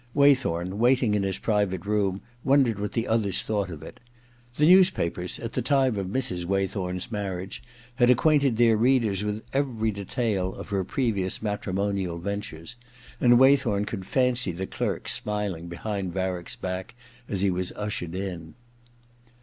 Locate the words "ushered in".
17.73-18.55